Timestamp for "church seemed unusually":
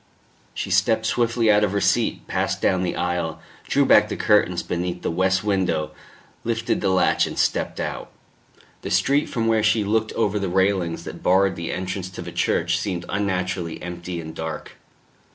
12.31-13.79